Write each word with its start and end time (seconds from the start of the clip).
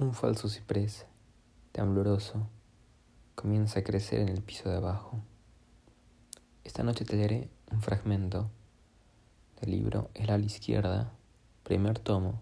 Un 0.00 0.14
falso 0.14 0.48
ciprés, 0.48 1.04
tembloroso, 1.72 2.48
comienza 3.34 3.80
a 3.80 3.84
crecer 3.84 4.20
en 4.20 4.30
el 4.30 4.40
piso 4.40 4.70
de 4.70 4.78
abajo. 4.78 5.20
Esta 6.64 6.82
noche 6.82 7.04
te 7.04 7.16
leeré 7.16 7.50
un 7.70 7.82
fragmento 7.82 8.50
del 9.60 9.72
libro 9.72 10.08
El 10.14 10.30
a 10.30 10.38
la 10.38 10.46
izquierda, 10.46 11.12
primer 11.64 11.98
tomo, 11.98 12.40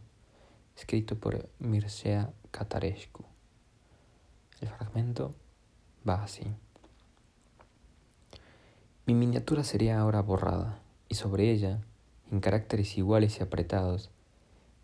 escrito 0.77 1.19
por 1.19 1.49
Mircea 1.59 2.33
Catarescu. 2.53 3.25
El 4.61 4.69
fragmento 4.69 5.35
va 6.09 6.23
así. 6.23 6.47
Mi 9.05 9.15
miniatura 9.15 9.65
sería 9.65 9.99
ahora 9.99 10.23
borrada, 10.23 10.79
y 11.09 11.17
sobre 11.17 11.51
ella, 11.51 11.81
en 12.31 12.39
caracteres 12.39 12.97
iguales 12.97 13.41
y 13.41 13.43
apretados, 13.43 14.13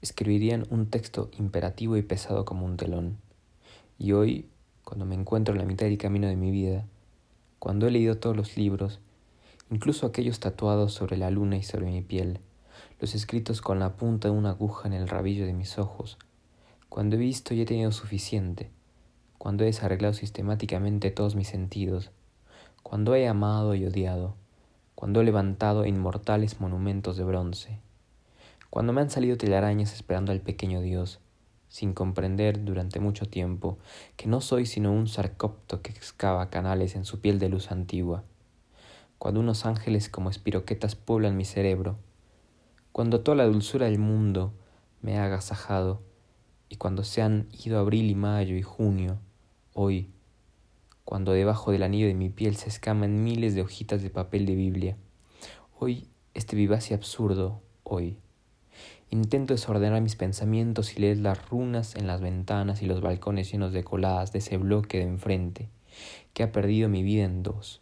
escribirían 0.05 0.67
un 0.69 0.91
texto 0.91 1.31
imperativo 1.39 1.97
y 1.97 2.03
pesado 2.03 2.45
como 2.45 2.67
un 2.67 2.77
telón. 2.77 3.17
Y 3.99 4.13
hoy, 4.13 4.51
cuando 4.85 5.07
me 5.07 5.15
encuentro 5.15 5.55
en 5.55 5.61
la 5.61 5.67
mitad 5.67 5.87
del 5.87 5.97
camino 5.97 6.29
de 6.29 6.37
mi 6.37 6.51
vida, 6.51 6.85
cuando 7.59 7.87
he 7.87 7.91
leído 7.91 8.19
todos 8.19 8.37
los 8.37 8.59
libros, 8.59 9.01
incluso 9.71 10.07
aquellos 10.07 10.41
tatuados 10.41 10.93
sobre 10.93 11.17
la 11.17 11.31
luna 11.31 11.57
y 11.57 11.63
sobre 11.63 11.87
mi 11.87 12.03
piel, 12.03 12.41
los 13.01 13.15
escritos 13.15 13.63
con 13.63 13.79
la 13.79 13.97
punta 13.97 14.29
de 14.29 14.35
una 14.35 14.51
aguja 14.51 14.87
en 14.87 14.93
el 14.93 15.09
rabillo 15.09 15.47
de 15.47 15.55
mis 15.55 15.79
ojos, 15.79 16.19
cuando 16.91 17.17
he 17.17 17.19
visto 17.19 17.55
y 17.55 17.63
he 17.63 17.65
tenido 17.65 17.91
suficiente, 17.91 18.71
cuando 19.39 19.65
he 19.65 19.69
desarreglado 19.69 20.13
sistemáticamente 20.13 21.13
todos 21.13 21.35
mis 21.35 21.49
sentidos, 21.49 22.11
cuando 22.83 23.15
he 23.15 23.27
amado 23.27 23.75
y 23.75 23.87
odiado, 23.87 24.35
cuando 24.95 25.23
he 25.23 25.25
levantado 25.25 25.87
inmortales 25.87 26.61
monumentos 26.61 27.17
de 27.17 27.25
bronce, 27.25 27.79
cuando 28.75 28.93
me 28.93 29.03
han 29.03 29.09
salido 29.09 29.37
telarañas 29.37 29.93
esperando 29.95 30.33
al 30.33 30.41
pequeño 30.41 30.81
Dios, 30.81 31.21
sin 31.69 31.93
comprender 31.93 32.65
durante 32.65 32.99
mucho 32.99 33.25
tiempo 33.25 33.79
que 34.17 34.27
no 34.27 34.41
soy 34.41 34.67
sino 34.67 34.91
un 34.91 35.07
sarcópto 35.07 35.81
que 35.81 35.93
excava 35.93 36.51
canales 36.51 36.97
en 36.97 37.05
su 37.05 37.21
piel 37.21 37.39
de 37.39 37.49
luz 37.49 37.71
antigua, 37.71 38.25
cuando 39.17 39.39
unos 39.39 39.65
ángeles 39.65 40.09
como 40.09 40.29
espiroquetas 40.29 40.97
pueblan 40.97 41.37
mi 41.37 41.45
cerebro, 41.45 41.99
cuando 42.91 43.21
toda 43.21 43.37
la 43.37 43.45
dulzura 43.45 43.87
del 43.87 44.01
mundo 44.01 44.53
me 45.03 45.21
ha 45.21 45.27
agasajado, 45.27 46.03
y 46.69 46.75
cuando 46.75 47.05
se 47.05 47.23
han 47.23 47.47
ido 47.65 47.79
abril 47.79 48.11
y 48.11 48.17
mayo 48.17 48.57
y 48.57 48.63
junio, 48.63 49.21
hoy, 49.73 50.11
cuando 51.05 51.31
debajo 51.31 51.71
del 51.71 51.85
anillo 51.85 52.09
de 52.09 52.15
mi 52.15 52.29
piel 52.29 52.57
se 52.57 52.71
escaman 52.71 53.23
miles 53.23 53.55
de 53.55 53.63
hojitas 53.63 54.03
de 54.03 54.11
papel 54.11 54.47
de 54.47 54.57
Biblia, 54.57 54.97
hoy 55.79 56.09
este 56.35 56.57
vivaz 56.57 56.91
y 56.91 56.95
absurdo, 56.95 57.63
hoy, 57.85 58.19
Intento 59.15 59.55
desordenar 59.55 60.01
mis 60.01 60.17
pensamientos 60.17 60.97
y 60.97 61.01
leer 61.01 61.19
las 61.19 61.49
runas 61.49 61.95
en 61.95 62.09
las 62.09 62.21
ventanas 62.21 62.83
y 62.83 62.87
los 62.87 63.01
balcones 63.01 63.49
llenos 63.49 63.73
de 63.73 63.85
coladas 63.85 64.33
de 64.33 64.41
ese 64.41 64.57
bloque 64.57 64.99
de 64.99 65.05
enfrente, 65.05 65.69
que 66.33 66.43
ha 66.43 66.51
perdido 66.51 66.89
mi 66.89 67.05
vida 67.05 67.23
en 67.23 67.45
dos, 67.45 67.81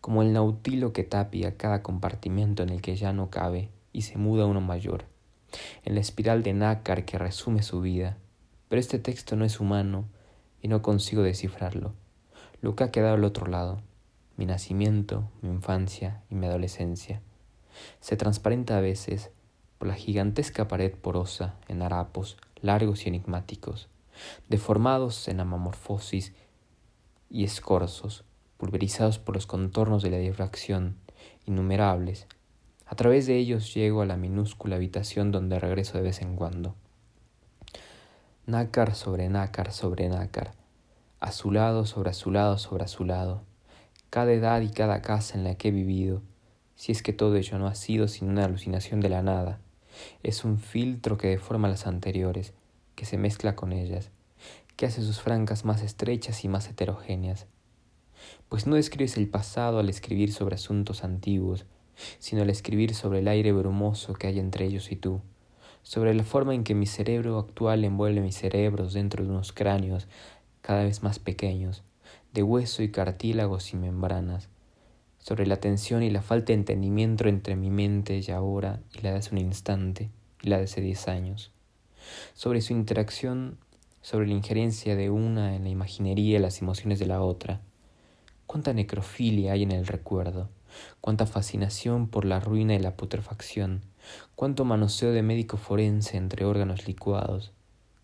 como 0.00 0.22
el 0.22 0.32
nautilo 0.32 0.94
que 0.94 1.04
tapia 1.04 1.58
cada 1.58 1.82
compartimento 1.82 2.62
en 2.62 2.70
el 2.70 2.80
que 2.80 2.96
ya 2.96 3.12
no 3.12 3.28
cabe 3.28 3.68
y 3.92 4.02
se 4.02 4.16
muda 4.16 4.46
uno 4.46 4.62
mayor, 4.62 5.04
en 5.84 5.96
la 5.96 6.00
espiral 6.00 6.42
de 6.42 6.54
nácar 6.54 7.04
que 7.04 7.18
resume 7.18 7.62
su 7.62 7.82
vida. 7.82 8.16
Pero 8.70 8.80
este 8.80 8.98
texto 8.98 9.36
no 9.36 9.44
es 9.44 9.60
humano 9.60 10.06
y 10.62 10.68
no 10.68 10.80
consigo 10.80 11.22
descifrarlo. 11.22 11.92
Lo 12.62 12.74
que 12.74 12.84
ha 12.84 12.90
quedado 12.90 13.16
al 13.16 13.24
otro 13.24 13.48
lado, 13.48 13.82
mi 14.38 14.46
nacimiento, 14.46 15.30
mi 15.42 15.50
infancia 15.50 16.22
y 16.30 16.36
mi 16.36 16.46
adolescencia, 16.46 17.20
se 18.00 18.16
transparenta 18.16 18.78
a 18.78 18.80
veces 18.80 19.30
la 19.86 19.94
gigantesca 19.94 20.68
pared 20.68 20.92
porosa 20.92 21.54
en 21.68 21.82
harapos 21.82 22.36
largos 22.60 23.04
y 23.04 23.08
enigmáticos, 23.08 23.88
deformados 24.48 25.28
en 25.28 25.40
amamorfosis 25.40 26.32
y 27.30 27.44
escorzos, 27.44 28.24
pulverizados 28.56 29.18
por 29.18 29.34
los 29.34 29.46
contornos 29.46 30.02
de 30.02 30.10
la 30.10 30.18
difracción, 30.18 30.96
innumerables. 31.46 32.26
A 32.86 32.96
través 32.96 33.26
de 33.26 33.36
ellos 33.36 33.74
llego 33.74 34.02
a 34.02 34.06
la 34.06 34.16
minúscula 34.16 34.76
habitación 34.76 35.32
donde 35.32 35.58
regreso 35.58 35.98
de 35.98 36.04
vez 36.04 36.22
en 36.22 36.36
cuando. 36.36 36.74
Nácar 38.46 38.94
sobre 38.94 39.28
nácar 39.28 39.72
sobre 39.72 40.08
nácar, 40.08 40.52
azulado 41.20 41.86
sobre 41.86 42.10
azulado 42.10 42.58
sobre 42.58 42.84
azulado, 42.84 43.42
cada 44.10 44.32
edad 44.32 44.60
y 44.60 44.68
cada 44.68 45.02
casa 45.02 45.36
en 45.36 45.44
la 45.44 45.54
que 45.56 45.68
he 45.68 45.72
vivido, 45.72 46.22
si 46.76 46.92
es 46.92 47.02
que 47.02 47.12
todo 47.12 47.36
ello 47.36 47.58
no 47.58 47.66
ha 47.66 47.74
sido 47.74 48.08
sino 48.08 48.30
una 48.30 48.44
alucinación 48.44 49.00
de 49.00 49.08
la 49.08 49.22
nada, 49.22 49.60
es 50.22 50.44
un 50.44 50.58
filtro 50.58 51.18
que 51.18 51.28
deforma 51.28 51.68
las 51.68 51.86
anteriores, 51.86 52.52
que 52.94 53.04
se 53.04 53.18
mezcla 53.18 53.56
con 53.56 53.72
ellas, 53.72 54.10
que 54.76 54.86
hace 54.86 55.02
sus 55.02 55.20
francas 55.20 55.64
más 55.64 55.82
estrechas 55.82 56.44
y 56.44 56.48
más 56.48 56.68
heterogéneas. 56.68 57.46
Pues 58.48 58.66
no 58.66 58.76
describes 58.76 59.16
el 59.16 59.28
pasado 59.28 59.78
al 59.78 59.88
escribir 59.88 60.32
sobre 60.32 60.56
asuntos 60.56 61.04
antiguos, 61.04 61.66
sino 62.18 62.42
al 62.42 62.50
escribir 62.50 62.94
sobre 62.94 63.20
el 63.20 63.28
aire 63.28 63.52
brumoso 63.52 64.14
que 64.14 64.26
hay 64.26 64.38
entre 64.38 64.66
ellos 64.66 64.90
y 64.90 64.96
tú, 64.96 65.20
sobre 65.82 66.14
la 66.14 66.24
forma 66.24 66.54
en 66.54 66.64
que 66.64 66.74
mi 66.74 66.86
cerebro 66.86 67.38
actual 67.38 67.84
envuelve 67.84 68.20
mis 68.20 68.36
cerebros 68.36 68.94
dentro 68.94 69.24
de 69.24 69.30
unos 69.30 69.52
cráneos 69.52 70.08
cada 70.62 70.84
vez 70.84 71.02
más 71.02 71.18
pequeños, 71.18 71.82
de 72.32 72.42
hueso 72.42 72.82
y 72.82 72.90
cartílagos 72.90 73.72
y 73.74 73.76
membranas, 73.76 74.48
sobre 75.24 75.46
la 75.46 75.56
tensión 75.56 76.02
y 76.02 76.10
la 76.10 76.20
falta 76.20 76.48
de 76.48 76.58
entendimiento 76.58 77.26
entre 77.26 77.56
mi 77.56 77.70
mente 77.70 78.20
y 78.20 78.30
ahora 78.30 78.80
y 78.92 79.00
la 79.00 79.12
de 79.12 79.16
hace 79.16 79.30
un 79.30 79.38
instante 79.38 80.10
y 80.42 80.50
la 80.50 80.58
de 80.58 80.64
hace 80.64 80.82
diez 80.82 81.08
años, 81.08 81.50
sobre 82.34 82.60
su 82.60 82.74
interacción, 82.74 83.56
sobre 84.02 84.26
la 84.26 84.34
injerencia 84.34 84.96
de 84.96 85.08
una 85.08 85.56
en 85.56 85.64
la 85.64 85.70
imaginería 85.70 86.36
y 86.36 86.42
las 86.42 86.60
emociones 86.60 86.98
de 86.98 87.06
la 87.06 87.22
otra. 87.22 87.62
Cuánta 88.44 88.74
necrofilia 88.74 89.54
hay 89.54 89.62
en 89.62 89.72
el 89.72 89.86
recuerdo, 89.86 90.50
cuánta 91.00 91.24
fascinación 91.24 92.06
por 92.08 92.26
la 92.26 92.38
ruina 92.38 92.74
y 92.74 92.78
la 92.78 92.94
putrefacción, 92.94 93.80
cuánto 94.34 94.66
manoseo 94.66 95.12
de 95.12 95.22
médico 95.22 95.56
forense 95.56 96.18
entre 96.18 96.44
órganos 96.44 96.86
licuados. 96.86 97.52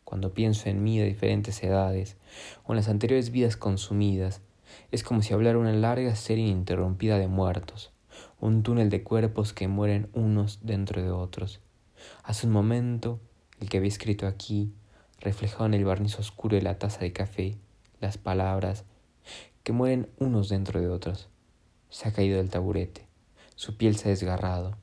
Cuando 0.04 0.32
pienso 0.32 0.70
en 0.70 0.82
mí 0.82 0.98
de 0.98 1.04
diferentes 1.04 1.62
edades, 1.62 2.16
o 2.64 2.72
en 2.72 2.76
las 2.76 2.88
anteriores 2.88 3.30
vidas 3.30 3.59
consumidas, 3.59 4.41
es 4.91 5.03
como 5.03 5.22
si 5.22 5.34
hablara 5.34 5.58
una 5.58 5.72
larga 5.72 6.14
serie 6.16 6.44
ininterrumpida 6.44 7.19
de 7.19 7.28
muertos, 7.28 7.92
un 8.41 8.62
túnel 8.62 8.91
de 8.91 9.03
cuerpos 9.03 9.53
que 9.53 9.69
mueren 9.69 10.08
unos 10.12 10.60
dentro 10.62 11.03
de 11.03 11.10
otros. 11.10 11.60
Hace 12.22 12.47
un 12.47 12.53
momento, 12.53 13.20
el 13.60 13.69
que 13.69 13.78
había 13.78 13.88
escrito 13.88 14.26
aquí, 14.26 14.72
reflejado 15.20 15.66
en 15.66 15.75
el 15.75 15.84
barniz 15.84 16.19
oscuro 16.19 16.56
de 16.56 16.62
la 16.62 16.78
taza 16.78 17.00
de 17.00 17.12
café, 17.12 17.59
las 18.00 18.19
palabras, 18.19 18.84
que 19.62 19.72
mueren 19.72 20.09
unos 20.19 20.48
dentro 20.48 20.80
de 20.80 20.88
otros. 20.88 21.28
Se 21.91 22.09
ha 22.09 22.12
caído 22.12 22.38
del 22.38 22.50
taburete, 22.50 23.06
su 23.54 23.76
piel 23.76 23.97
se 23.97 24.09
ha 24.09 24.10
desgarrado, 24.10 24.76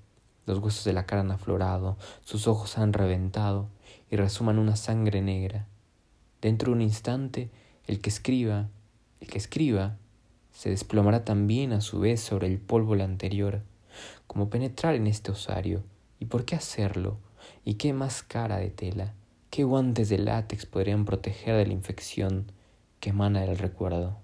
los 0.45 0.59
huesos 0.59 0.85
de 0.85 0.93
la 0.93 1.05
cara 1.05 1.21
han 1.21 1.31
aflorado, 1.31 1.97
sus 2.21 2.47
ojos 2.47 2.77
han 2.77 2.93
reventado 2.93 3.69
y 4.09 4.15
resuman 4.15 4.59
una 4.59 4.75
sangre 4.75 5.21
negra. 5.21 5.67
Dentro 6.41 6.71
de 6.71 6.75
un 6.75 6.81
instante, 6.81 7.49
el 7.85 7.99
que 7.99 8.09
escriba 8.09 8.69
el 9.19 9.27
que 9.27 9.37
escriba 9.37 9.97
se 10.51 10.69
desplomará 10.69 11.23
también 11.23 11.71
a 11.71 11.81
su 11.81 11.99
vez 11.99 12.19
sobre 12.21 12.47
el 12.47 12.57
polvo 12.59 12.95
la 12.95 13.03
anterior, 13.03 13.61
como 14.25 14.49
penetrar 14.49 14.95
en 14.95 15.07
este 15.07 15.31
osario. 15.31 15.83
¿Y 16.19 16.25
por 16.25 16.45
qué 16.45 16.55
hacerlo? 16.55 17.19
¿Y 17.63 17.75
qué 17.75 17.93
más 17.93 18.23
cara 18.23 18.57
de 18.57 18.69
tela? 18.69 19.13
¿Qué 19.49 19.63
guantes 19.63 20.09
de 20.09 20.17
látex 20.17 20.65
podrían 20.65 21.05
proteger 21.05 21.55
de 21.55 21.67
la 21.67 21.73
infección 21.73 22.51
que 22.99 23.11
emana 23.11 23.41
del 23.41 23.57
recuerdo? 23.57 24.17